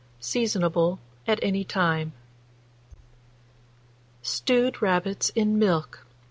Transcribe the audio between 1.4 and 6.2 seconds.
any time. STEWED RABBITS IN MILK.